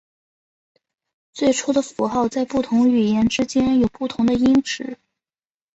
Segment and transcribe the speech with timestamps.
[1.31, 4.97] 最初的符号在不同语言之间有不同的音值。